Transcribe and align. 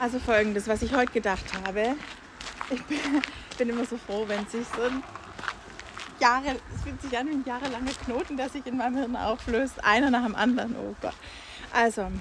Also 0.00 0.20
folgendes, 0.20 0.68
was 0.68 0.82
ich 0.82 0.94
heute 0.94 1.10
gedacht 1.10 1.44
habe. 1.66 1.96
Ich 2.70 2.82
bin, 2.84 3.68
immer 3.68 3.84
so 3.84 3.96
froh, 3.96 4.24
wenn 4.28 4.46
sich 4.46 4.64
so 4.76 4.82
ein 4.82 5.02
Jahre, 6.20 6.56
es 6.74 6.82
fühlt 6.82 7.02
sich 7.02 7.18
an 7.18 7.26
wie 7.28 7.32
ein 7.32 7.44
jahrelanger 7.44 7.90
Knoten, 8.04 8.36
der 8.36 8.48
sich 8.48 8.64
in 8.66 8.76
meinem 8.76 8.96
Hirn 8.96 9.16
auflöst, 9.16 9.82
einer 9.82 10.10
nach 10.10 10.24
dem 10.24 10.36
anderen. 10.36 10.76
Oh 10.76 10.94
Gott. 11.00 11.14
Also, 11.72 12.12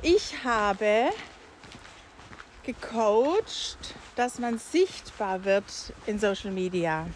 ich 0.00 0.42
habe 0.44 1.10
gecoacht, 2.62 3.94
dass 4.16 4.38
man 4.38 4.58
sichtbar 4.58 5.44
wird 5.44 5.64
in 6.06 6.18
Social 6.18 6.52
Media. 6.52 7.06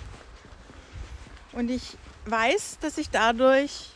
Und 1.53 1.71
ich 1.71 1.97
weiß, 2.27 2.79
dass 2.83 2.99
ich 2.99 3.09
dadurch 3.09 3.91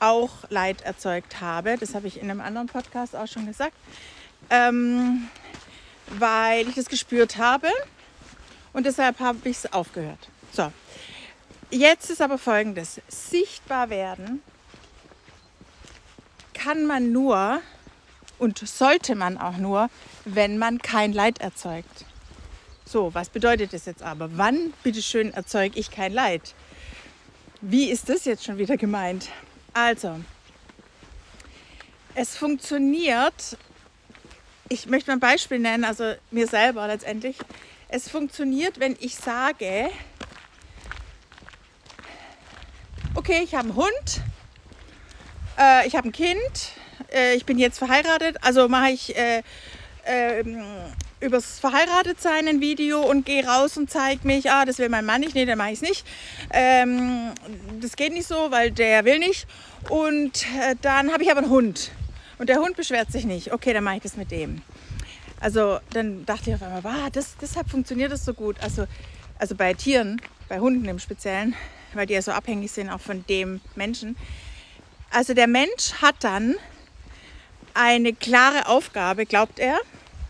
auch 0.00 0.30
Leid 0.50 0.82
erzeugt 0.82 1.40
habe. 1.40 1.78
Das 1.78 1.94
habe 1.94 2.08
ich 2.08 2.20
in 2.20 2.30
einem 2.30 2.42
anderen 2.42 2.66
Podcast 2.66 3.16
auch 3.16 3.28
schon 3.28 3.46
gesagt 3.46 3.76
ähm, 4.50 5.28
weil 6.18 6.68
ich 6.68 6.74
das 6.74 6.86
gespürt 6.86 7.36
habe 7.36 7.68
und 8.72 8.86
deshalb 8.86 9.20
habe 9.20 9.48
ich 9.48 9.58
es 9.58 9.72
aufgehört. 9.72 10.28
So, 10.52 10.72
jetzt 11.70 12.10
ist 12.10 12.20
aber 12.20 12.38
folgendes: 12.38 13.00
Sichtbar 13.08 13.90
werden 13.90 14.42
kann 16.52 16.86
man 16.86 17.12
nur 17.12 17.60
und 18.38 18.58
sollte 18.66 19.14
man 19.14 19.38
auch 19.38 19.56
nur, 19.58 19.90
wenn 20.24 20.58
man 20.58 20.78
kein 20.78 21.12
Leid 21.12 21.40
erzeugt. 21.40 22.04
So, 22.86 23.14
was 23.14 23.28
bedeutet 23.28 23.72
das 23.72 23.86
jetzt 23.86 24.02
aber? 24.02 24.36
Wann, 24.36 24.72
bitteschön, 24.82 25.32
erzeuge 25.32 25.78
ich 25.78 25.90
kein 25.90 26.12
Leid? 26.12 26.54
Wie 27.60 27.90
ist 27.90 28.08
das 28.08 28.24
jetzt 28.24 28.44
schon 28.44 28.58
wieder 28.58 28.76
gemeint? 28.76 29.28
Also, 29.72 30.20
es 32.14 32.36
funktioniert 32.36 33.56
ich 34.68 34.86
möchte 34.86 35.10
mal 35.10 35.16
ein 35.16 35.20
Beispiel 35.20 35.58
nennen, 35.58 35.84
also 35.84 36.14
mir 36.30 36.46
selber 36.46 36.86
letztendlich. 36.86 37.36
Es 37.88 38.08
funktioniert, 38.08 38.80
wenn 38.80 38.96
ich 39.00 39.14
sage, 39.14 39.90
okay, 43.14 43.40
ich 43.42 43.54
habe 43.54 43.68
einen 43.68 43.76
Hund, 43.76 44.20
äh, 45.58 45.86
ich 45.86 45.96
habe 45.96 46.08
ein 46.08 46.12
Kind, 46.12 46.72
äh, 47.12 47.34
ich 47.34 47.44
bin 47.44 47.58
jetzt 47.58 47.78
verheiratet, 47.78 48.38
also 48.42 48.68
mache 48.68 48.90
ich 48.90 49.16
äh, 49.16 49.42
ähm, 50.06 50.62
übers 51.20 51.58
Verheiratetsein 51.58 52.48
ein 52.48 52.60
Video 52.60 53.00
und 53.00 53.24
gehe 53.24 53.46
raus 53.46 53.76
und 53.76 53.90
zeige 53.90 54.26
mich, 54.26 54.50
ah, 54.50 54.64
das 54.64 54.78
will 54.78 54.88
mein 54.88 55.06
Mann 55.06 55.20
nicht, 55.20 55.34
nee, 55.34 55.44
dann 55.44 55.58
mache 55.58 55.70
ich 55.70 55.82
es 55.82 55.82
nicht. 55.82 56.06
Ähm, 56.52 57.32
das 57.80 57.96
geht 57.96 58.12
nicht 58.12 58.26
so, 58.26 58.50
weil 58.50 58.70
der 58.70 59.04
will 59.04 59.18
nicht. 59.18 59.46
Und 59.88 60.44
äh, 60.60 60.76
dann 60.80 61.12
habe 61.12 61.22
ich 61.22 61.30
aber 61.30 61.40
einen 61.40 61.50
Hund. 61.50 61.90
Und 62.44 62.48
der 62.48 62.58
Hund 62.58 62.76
beschwert 62.76 63.10
sich 63.10 63.24
nicht. 63.24 63.54
Okay, 63.54 63.72
dann 63.72 63.84
mache 63.84 63.96
ich 63.96 64.02
das 64.02 64.18
mit 64.18 64.30
dem. 64.30 64.60
Also 65.40 65.78
dann 65.94 66.26
dachte 66.26 66.50
ich 66.50 66.56
auf 66.56 66.62
einmal, 66.62 66.84
wow, 66.84 67.10
das, 67.10 67.38
deshalb 67.40 67.70
funktioniert 67.70 68.12
das 68.12 68.22
so 68.22 68.34
gut. 68.34 68.60
Also, 68.60 68.84
also 69.38 69.54
bei 69.54 69.72
Tieren, 69.72 70.20
bei 70.50 70.60
Hunden 70.60 70.84
im 70.84 70.98
Speziellen, 70.98 71.54
weil 71.94 72.04
die 72.04 72.12
ja 72.12 72.20
so 72.20 72.32
abhängig 72.32 72.70
sind 72.70 72.90
auch 72.90 73.00
von 73.00 73.24
dem 73.30 73.62
Menschen. 73.76 74.14
Also 75.10 75.32
der 75.32 75.46
Mensch 75.46 75.94
hat 76.02 76.16
dann 76.20 76.56
eine 77.72 78.12
klare 78.12 78.68
Aufgabe, 78.68 79.24
glaubt 79.24 79.58
er. 79.58 79.78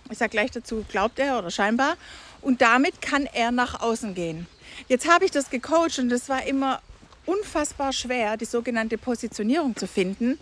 Ich 0.08 0.18
sage 0.18 0.30
gleich 0.30 0.52
dazu, 0.52 0.84
glaubt 0.88 1.18
er 1.18 1.36
oder 1.36 1.50
scheinbar. 1.50 1.96
Und 2.42 2.62
damit 2.62 3.02
kann 3.02 3.26
er 3.32 3.50
nach 3.50 3.80
außen 3.80 4.14
gehen. 4.14 4.46
Jetzt 4.86 5.10
habe 5.10 5.24
ich 5.24 5.32
das 5.32 5.50
gecoacht 5.50 5.98
und 5.98 6.12
es 6.12 6.28
war 6.28 6.46
immer 6.46 6.80
unfassbar 7.26 7.92
schwer, 7.92 8.36
die 8.36 8.44
sogenannte 8.44 8.98
Positionierung 8.98 9.74
zu 9.74 9.88
finden 9.88 10.38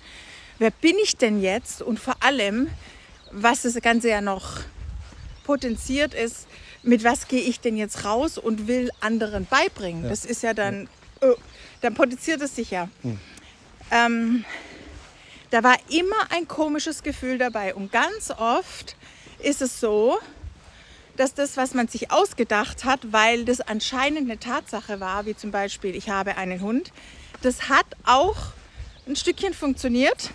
wer 0.58 0.70
bin 0.70 0.96
ich 1.02 1.16
denn 1.16 1.40
jetzt 1.40 1.82
und 1.82 1.98
vor 1.98 2.16
allem, 2.20 2.68
was 3.30 3.62
das 3.62 3.74
Ganze 3.76 4.08
ja 4.10 4.20
noch 4.20 4.60
potenziert 5.44 6.14
ist, 6.14 6.46
mit 6.82 7.04
was 7.04 7.28
gehe 7.28 7.40
ich 7.40 7.60
denn 7.60 7.76
jetzt 7.76 8.04
raus 8.04 8.38
und 8.38 8.66
will 8.66 8.90
anderen 9.00 9.46
beibringen. 9.46 10.04
Ja. 10.04 10.10
Das 10.10 10.24
ist 10.24 10.42
ja 10.42 10.54
dann, 10.54 10.88
oh, 11.20 11.34
dann 11.80 11.94
potenziert 11.94 12.40
es 12.42 12.56
sich 12.56 12.70
ja. 12.70 12.88
Hm. 13.02 13.18
Ähm, 13.90 14.44
da 15.50 15.62
war 15.62 15.76
immer 15.90 16.30
ein 16.30 16.48
komisches 16.48 17.02
Gefühl 17.02 17.38
dabei 17.38 17.74
und 17.74 17.92
ganz 17.92 18.30
oft 18.30 18.96
ist 19.38 19.60
es 19.60 19.80
so, 19.80 20.18
dass 21.16 21.34
das, 21.34 21.56
was 21.58 21.74
man 21.74 21.88
sich 21.88 22.10
ausgedacht 22.10 22.84
hat, 22.84 23.00
weil 23.12 23.44
das 23.44 23.60
anscheinend 23.60 24.30
eine 24.30 24.38
Tatsache 24.38 24.98
war, 24.98 25.26
wie 25.26 25.36
zum 25.36 25.50
Beispiel, 25.50 25.94
ich 25.94 26.08
habe 26.08 26.36
einen 26.36 26.62
Hund, 26.62 26.90
das 27.42 27.68
hat 27.68 27.86
auch 28.04 28.36
ein 29.06 29.14
Stückchen 29.16 29.52
funktioniert 29.52 30.30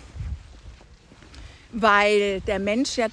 weil 1.72 2.40
der 2.42 2.58
Mensch 2.58 2.96
ja 2.96 3.08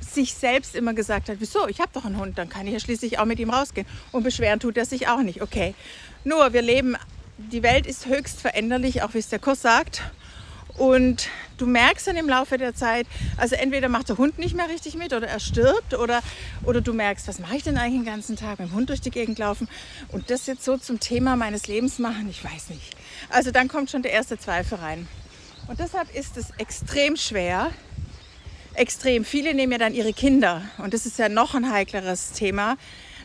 sich 0.00 0.34
selbst 0.34 0.74
immer 0.74 0.94
gesagt 0.94 1.28
hat, 1.28 1.36
wieso, 1.38 1.68
ich 1.68 1.80
habe 1.80 1.90
doch 1.92 2.04
einen 2.04 2.18
Hund, 2.18 2.38
dann 2.38 2.48
kann 2.48 2.66
ich 2.66 2.72
ja 2.72 2.80
schließlich 2.80 3.18
auch 3.18 3.24
mit 3.24 3.38
ihm 3.38 3.50
rausgehen. 3.50 3.86
Und 4.12 4.24
beschweren 4.24 4.58
tut 4.58 4.76
er 4.76 4.84
sich 4.84 5.08
auch 5.08 5.22
nicht. 5.22 5.42
Okay, 5.42 5.74
nur 6.24 6.52
wir 6.52 6.62
leben, 6.62 6.96
die 7.38 7.62
Welt 7.62 7.86
ist 7.86 8.06
höchst 8.06 8.40
veränderlich, 8.40 9.02
auch 9.02 9.14
wie 9.14 9.18
es 9.18 9.28
der 9.28 9.38
Kurs 9.38 9.62
sagt. 9.62 10.02
Und 10.76 11.28
du 11.58 11.66
merkst 11.66 12.06
dann 12.06 12.16
im 12.16 12.28
Laufe 12.28 12.56
der 12.56 12.74
Zeit, 12.74 13.06
also 13.36 13.54
entweder 13.54 13.88
macht 13.88 14.08
der 14.08 14.18
Hund 14.18 14.38
nicht 14.38 14.54
mehr 14.54 14.68
richtig 14.68 14.94
mit 14.94 15.12
oder 15.12 15.26
er 15.26 15.40
stirbt 15.40 15.94
oder, 15.94 16.22
oder 16.64 16.80
du 16.80 16.92
merkst, 16.92 17.28
was 17.28 17.38
mache 17.38 17.56
ich 17.56 17.62
denn 17.62 17.76
eigentlich 17.76 18.02
den 18.02 18.12
ganzen 18.12 18.36
Tag 18.36 18.58
mit 18.58 18.70
dem 18.70 18.74
Hund 18.74 18.88
durch 18.88 19.00
die 19.00 19.10
Gegend 19.10 19.38
laufen 19.38 19.68
und 20.08 20.30
das 20.30 20.46
jetzt 20.46 20.64
so 20.64 20.78
zum 20.78 21.00
Thema 21.00 21.36
meines 21.36 21.66
Lebens 21.66 21.98
machen, 21.98 22.28
ich 22.30 22.42
weiß 22.42 22.70
nicht. 22.70 22.96
Also 23.28 23.50
dann 23.50 23.68
kommt 23.68 23.90
schon 23.90 24.02
der 24.02 24.12
erste 24.12 24.38
Zweifel 24.38 24.78
rein. 24.78 25.06
Und 25.66 25.80
deshalb 25.80 26.14
ist 26.14 26.36
es 26.36 26.50
extrem 26.56 27.16
schwer, 27.16 27.70
extrem. 28.80 29.26
Viele 29.26 29.52
nehmen 29.52 29.72
ja 29.72 29.78
dann 29.78 29.94
ihre 29.94 30.14
Kinder 30.14 30.62
und 30.78 30.94
das 30.94 31.04
ist 31.04 31.18
ja 31.18 31.28
noch 31.28 31.54
ein 31.54 31.70
heikleres 31.70 32.32
Thema, 32.32 32.78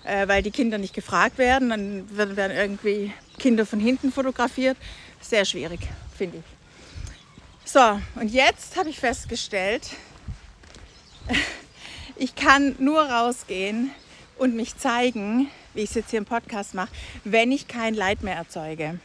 äh, 0.03 0.27
weil 0.27 0.43
die 0.43 0.51
Kinder 0.51 0.77
nicht 0.77 0.93
gefragt 0.93 1.37
werden. 1.37 1.69
Dann 1.69 2.17
werden 2.17 2.55
irgendwie 2.55 3.13
Kinder 3.39 3.65
von 3.65 3.79
hinten 3.79 4.11
fotografiert. 4.11 4.77
Sehr 5.21 5.45
schwierig, 5.45 5.79
finde 6.15 6.39
ich. 6.39 6.43
So, 7.71 7.99
und 8.15 8.31
jetzt 8.31 8.75
habe 8.77 8.89
ich 8.89 8.99
festgestellt, 8.99 9.91
ich 12.17 12.35
kann 12.35 12.75
nur 12.79 13.01
rausgehen 13.01 13.91
und 14.37 14.55
mich 14.55 14.77
zeigen, 14.77 15.49
wie 15.73 15.81
ich 15.81 15.89
es 15.89 15.95
jetzt 15.95 16.11
hier 16.11 16.19
im 16.19 16.25
Podcast 16.25 16.73
mache, 16.73 16.91
wenn 17.23 17.51
ich 17.51 17.67
kein 17.69 17.95
Leid 17.95 18.23
mehr 18.23 18.35
erzeuge. 18.35 18.99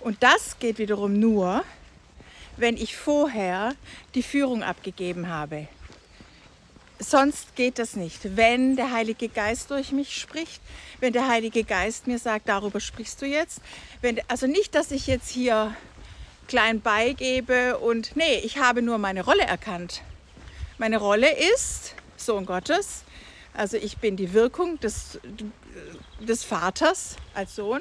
Und 0.00 0.22
das 0.22 0.58
geht 0.58 0.78
wiederum 0.78 1.18
nur, 1.18 1.64
wenn 2.56 2.76
ich 2.76 2.96
vorher 2.96 3.74
die 4.14 4.22
Führung 4.22 4.62
abgegeben 4.62 5.28
habe. 5.28 5.68
Sonst 6.98 7.56
geht 7.56 7.78
das 7.78 7.96
nicht. 7.96 8.36
Wenn 8.36 8.76
der 8.76 8.92
Heilige 8.92 9.28
Geist 9.28 9.70
durch 9.70 9.90
mich 9.90 10.16
spricht, 10.16 10.62
wenn 11.00 11.12
der 11.12 11.28
Heilige 11.28 11.64
Geist 11.64 12.06
mir 12.06 12.18
sagt, 12.18 12.48
darüber 12.48 12.80
sprichst 12.80 13.20
du 13.20 13.26
jetzt. 13.26 13.60
Wenn, 14.00 14.20
also 14.28 14.46
nicht, 14.46 14.74
dass 14.74 14.90
ich 14.90 15.06
jetzt 15.06 15.28
hier 15.28 15.74
klein 16.46 16.80
beigebe 16.80 17.78
und 17.78 18.16
nee, 18.16 18.38
ich 18.44 18.58
habe 18.58 18.80
nur 18.80 18.98
meine 18.98 19.24
Rolle 19.24 19.42
erkannt. 19.42 20.02
Meine 20.78 20.98
Rolle 20.98 21.28
ist 21.54 21.94
Sohn 22.16 22.46
Gottes. 22.46 23.02
Also 23.54 23.76
ich 23.76 23.98
bin 23.98 24.16
die 24.16 24.32
Wirkung 24.32 24.78
des, 24.80 25.18
des 26.20 26.44
Vaters 26.44 27.16
als 27.34 27.56
Sohn. 27.56 27.80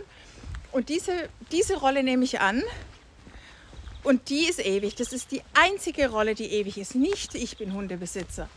Und 0.72 0.89
diese, 0.89 1.29
diese 1.51 1.78
Rolle 1.78 2.03
nehme 2.03 2.23
ich 2.23 2.39
an 2.39 2.63
und 4.03 4.29
die 4.29 4.47
ist 4.49 4.59
ewig. 4.59 4.95
Das 4.95 5.13
ist 5.13 5.31
die 5.31 5.41
einzige 5.53 6.09
Rolle, 6.09 6.35
die 6.35 6.51
ewig 6.51 6.77
ist. 6.77 6.95
Nicht 6.95 7.35
ich 7.35 7.57
bin 7.57 7.73
Hundebesitzer. 7.73 8.49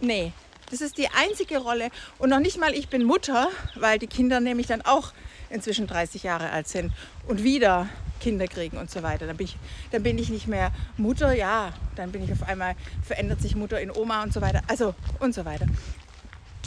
Nee, 0.00 0.32
das 0.70 0.80
ist 0.80 0.98
die 0.98 1.08
einzige 1.08 1.58
Rolle. 1.58 1.90
Und 2.18 2.30
noch 2.30 2.40
nicht 2.40 2.58
mal 2.58 2.74
ich 2.74 2.88
bin 2.88 3.04
Mutter, 3.04 3.48
weil 3.74 3.98
die 3.98 4.06
Kinder 4.06 4.40
nämlich 4.40 4.66
dann 4.66 4.82
auch 4.82 5.12
inzwischen 5.50 5.86
30 5.86 6.22
Jahre 6.22 6.50
alt 6.50 6.66
sind 6.66 6.92
und 7.28 7.44
wieder 7.44 7.88
Kinder 8.20 8.46
kriegen 8.46 8.78
und 8.78 8.90
so 8.90 9.02
weiter. 9.02 9.26
Dann 9.26 9.36
bin 9.36 9.46
ich, 9.46 9.56
dann 9.90 10.02
bin 10.02 10.16
ich 10.16 10.30
nicht 10.30 10.46
mehr 10.46 10.72
Mutter, 10.96 11.34
ja, 11.34 11.74
dann 11.96 12.12
bin 12.12 12.24
ich 12.24 12.32
auf 12.32 12.42
einmal, 12.44 12.74
verändert 13.02 13.42
sich 13.42 13.54
Mutter 13.54 13.80
in 13.80 13.90
Oma 13.90 14.22
und 14.22 14.32
so 14.32 14.40
weiter. 14.40 14.62
Also 14.68 14.94
und 15.20 15.34
so 15.34 15.44
weiter. 15.44 15.66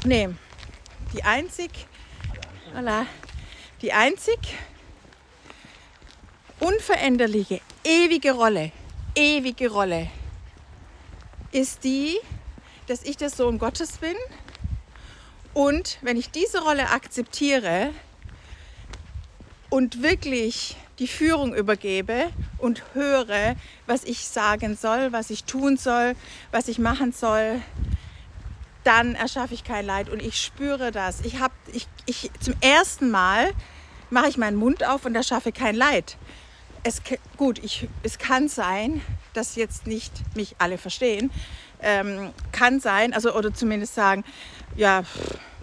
Nee, 0.06 0.30
die 1.14 1.24
einzig, 1.24 1.72
voilà, 2.76 3.06
die 3.82 3.92
einzig 3.94 4.38
unveränderliche, 6.66 7.62
ewige 7.84 8.32
Rolle, 8.32 8.72
ewige 9.14 9.70
Rolle 9.70 10.10
ist 11.52 11.84
die, 11.84 12.18
dass 12.88 13.04
ich 13.04 13.18
der 13.18 13.30
Sohn 13.30 13.60
Gottes 13.60 14.00
bin. 14.00 14.16
Und 15.54 16.00
wenn 16.02 16.18
ich 16.18 16.32
diese 16.32 16.64
Rolle 16.64 16.90
akzeptiere 16.90 17.92
und 19.70 20.02
wirklich 20.02 20.76
die 20.98 21.08
Führung 21.08 21.54
übergebe 21.54 22.32
und 22.58 22.84
höre, 22.94 23.56
was 23.86 24.04
ich 24.04 24.28
sagen 24.28 24.76
soll, 24.76 25.12
was 25.12 25.30
ich 25.30 25.44
tun 25.44 25.78
soll, 25.78 26.16
was 26.52 26.68
ich 26.68 26.80
machen 26.80 27.12
soll, 27.12 27.62
dann 28.84 29.14
erschaffe 29.14 29.54
ich 29.54 29.64
kein 29.64 29.86
Leid 29.86 30.10
und 30.10 30.20
ich 30.20 30.42
spüre 30.42 30.92
das. 30.92 31.22
Ich 31.22 31.40
habe, 31.40 31.54
ich, 31.74 31.88
ich, 32.08 32.32
zum 32.40 32.56
ersten 32.62 33.12
Mal 33.12 33.52
mache 34.10 34.30
ich 34.30 34.38
meinen 34.38 34.58
Mund 34.58 34.84
auf 34.84 35.06
und 35.06 35.16
erschaffe 35.16 35.52
kein 35.52 35.76
Leid 35.76 36.18
es, 36.86 37.02
gut, 37.36 37.58
ich, 37.64 37.88
es 38.04 38.20
kann 38.20 38.48
sein, 38.48 39.02
dass 39.34 39.56
jetzt 39.56 39.88
nicht 39.88 40.14
mich 40.36 40.56
alle 40.60 40.78
verstehen. 40.78 41.32
ähm, 41.82 42.32
kann 42.52 42.80
sein, 42.80 43.14
also 43.14 43.36
oder 43.36 43.54
zumindest 43.54 43.96
sagen, 43.96 44.24
ja, 44.76 45.04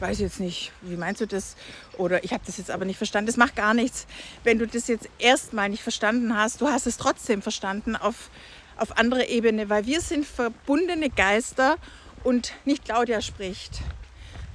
weiß 0.00 0.18
jetzt 0.18 0.40
nicht, 0.40 0.72
wie 0.82 0.96
meinst 0.96 1.20
du 1.20 1.26
das? 1.26 1.56
Oder 1.96 2.24
ich 2.24 2.32
habe 2.32 2.42
das 2.44 2.58
jetzt 2.58 2.70
aber 2.70 2.84
nicht 2.84 2.96
verstanden. 2.96 3.26
Das 3.26 3.36
macht 3.36 3.54
gar 3.54 3.72
nichts, 3.72 4.06
wenn 4.42 4.58
du 4.58 4.66
das 4.66 4.88
jetzt 4.88 5.08
erstmal 5.18 5.68
nicht 5.68 5.82
verstanden 5.82 6.36
hast. 6.36 6.60
Du 6.60 6.68
hast 6.68 6.86
es 6.86 6.96
trotzdem 6.96 7.40
verstanden 7.40 7.94
auf, 7.94 8.30
auf 8.76 8.98
andere 8.98 9.26
Ebene, 9.28 9.68
weil 9.70 9.86
wir 9.86 10.00
sind 10.00 10.26
verbundene 10.26 11.08
Geister 11.08 11.76
und 12.24 12.52
nicht 12.64 12.84
Claudia 12.84 13.20
spricht, 13.20 13.80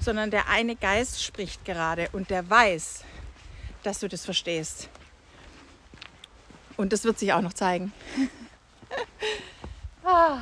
sondern 0.02 0.32
der 0.32 0.50
eine 0.50 0.76
Geist 0.76 1.24
spricht 1.24 1.64
gerade 1.64 2.10
und 2.12 2.30
der 2.30 2.50
weiß, 2.50 3.04
dass 3.84 4.00
du 4.00 4.10
das 4.10 4.26
verstehst. 4.26 4.90
Und 6.78 6.94
das 6.94 7.04
wird 7.04 7.20
sich 7.20 7.34
auch 7.34 7.42
noch 7.42 7.54
zeigen. 7.54 7.92
ah. 10.06 10.40